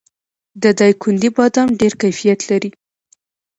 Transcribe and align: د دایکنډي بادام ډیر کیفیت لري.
د 0.63 0.63
دایکنډي 0.79 1.29
بادام 1.37 1.69
ډیر 1.79 1.93
کیفیت 2.01 2.39
لري. 2.49 2.69